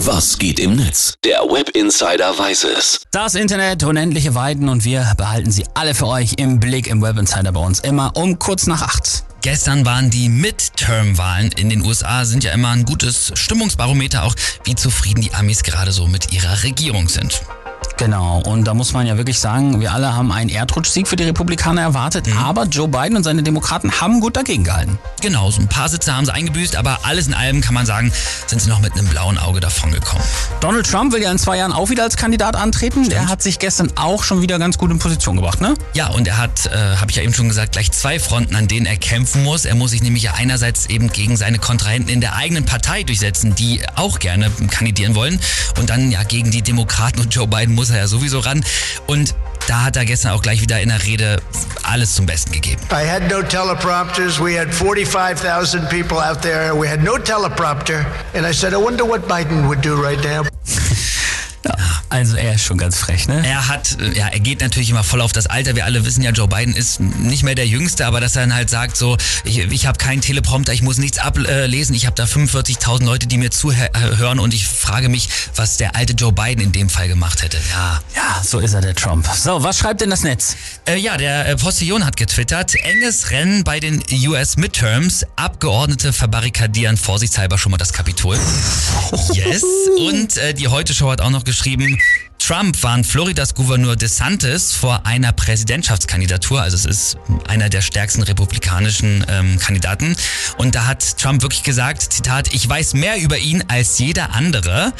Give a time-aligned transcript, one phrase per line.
[0.00, 1.14] Was geht im Netz?
[1.24, 3.00] Der Web Insider weiß es.
[3.12, 7.16] Das Internet, unendliche Weiden und wir behalten sie alle für euch im Blick im Web
[7.16, 9.24] Insider bei uns immer um kurz nach acht.
[9.40, 14.74] Gestern waren die Midterm-Wahlen in den USA, sind ja immer ein gutes Stimmungsbarometer auch, wie
[14.74, 17.40] zufrieden die Amis gerade so mit ihrer Regierung sind.
[17.98, 21.24] Genau, und da muss man ja wirklich sagen, wir alle haben einen Erdrutschsieg für die
[21.24, 22.36] Republikaner erwartet, mhm.
[22.36, 24.98] aber Joe Biden und seine Demokraten haben gut dagegen gehalten.
[25.22, 28.12] Genau, so ein paar Sitze haben sie eingebüßt, aber alles in allem kann man sagen,
[28.46, 30.22] sind sie noch mit einem blauen Auge davongekommen.
[30.60, 33.06] Donald Trump will ja in zwei Jahren auch wieder als Kandidat antreten.
[33.06, 33.16] Stimmt.
[33.16, 35.72] Er hat sich gestern auch schon wieder ganz gut in Position gebracht, ne?
[35.94, 38.68] Ja, und er hat, äh, habe ich ja eben schon gesagt, gleich zwei Fronten, an
[38.68, 39.64] denen er kämpfen muss.
[39.64, 43.54] Er muss sich nämlich ja einerseits eben gegen seine Kontrahenten in der eigenen Partei durchsetzen,
[43.54, 45.40] die auch gerne kandidieren wollen.
[45.80, 48.64] Und dann ja gegen die Demokraten und Joe Biden muss er ja sowieso ran.
[49.06, 49.34] Und
[49.66, 51.40] da hat er gestern auch gleich wieder in der Rede
[51.82, 52.80] alles zum Besten gegeben.
[52.90, 54.40] I had no teleprompters.
[54.40, 56.74] We had 45,000 people out there.
[56.74, 58.04] We had no teleprompter.
[58.34, 60.44] And I said, I wonder what Biden would do right now.
[62.08, 63.42] Also er ist schon ganz frech, ne?
[63.46, 65.74] Er hat, äh, ja, er geht natürlich immer voll auf das Alter.
[65.74, 68.54] Wir alle wissen ja, Joe Biden ist nicht mehr der Jüngste, aber dass er dann
[68.54, 72.24] halt sagt, so, ich, ich habe keinen Teleprompter, ich muss nichts ablesen, ich habe da
[72.24, 76.72] 45.000 Leute, die mir zuhören und ich frage mich, was der alte Joe Biden in
[76.72, 77.58] dem Fall gemacht hätte.
[77.70, 79.26] Ja, ja, so ist er der Trump.
[79.34, 80.56] So, was schreibt denn das Netz?
[80.86, 86.96] Äh, ja, der äh, Postillon hat getwittert, enges Rennen bei den US Midterms, Abgeordnete verbarrikadieren
[86.96, 88.38] vorsichtshalber schon mal das Kapitol.
[89.32, 89.62] Yes.
[89.98, 91.95] Und äh, die Heute Show hat auch noch geschrieben,
[92.46, 96.62] Trump warnt Floridas Gouverneur DeSantis vor einer Präsidentschaftskandidatur.
[96.62, 100.14] Also es ist einer der stärksten republikanischen ähm, Kandidaten.
[100.56, 104.92] Und da hat Trump wirklich gesagt, Zitat, ich weiß mehr über ihn als jeder andere.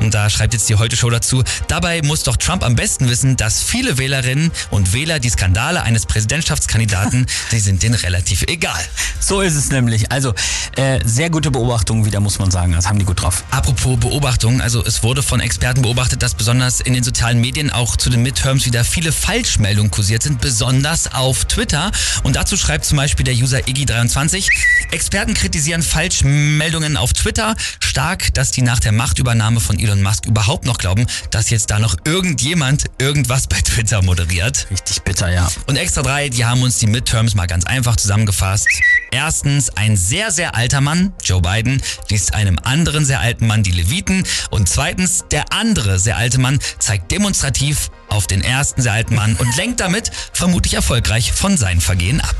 [0.00, 3.36] Und da schreibt jetzt die Heute Show dazu, dabei muss doch Trump am besten wissen,
[3.36, 8.80] dass viele Wählerinnen und Wähler die Skandale eines Präsidentschaftskandidaten, die sind denen relativ egal.
[9.20, 10.10] So ist es nämlich.
[10.10, 10.32] Also
[10.76, 12.72] äh, sehr gute Beobachtungen wieder, muss man sagen.
[12.72, 13.44] Das haben die gut drauf.
[13.50, 17.96] Apropos Beobachtungen, also es wurde von Experten beobachtet, dass besonders in den sozialen Medien auch
[17.96, 21.90] zu den Midterms wieder viele Falschmeldungen kursiert sind, besonders auf Twitter.
[22.22, 24.48] Und dazu schreibt zum Beispiel der User Iggy23,
[24.92, 30.26] Experten kritisieren Falschmeldungen auf Twitter stark, dass die nach der Machtübernahme von Elon Elon Musk
[30.26, 34.68] überhaupt noch glauben, dass jetzt da noch irgendjemand irgendwas bei Twitter moderiert.
[34.70, 35.48] Richtig bitter, ja.
[35.66, 38.68] Und Extra 3, die haben uns die Midterms mal ganz einfach zusammengefasst.
[39.10, 43.72] Erstens, ein sehr, sehr alter Mann, Joe Biden, liest einem anderen sehr alten Mann die
[43.72, 44.24] Leviten.
[44.50, 49.34] Und zweitens, der andere sehr alte Mann zeigt demonstrativ auf den ersten sehr alten Mann
[49.36, 52.36] und lenkt damit vermutlich erfolgreich von seinen Vergehen ab.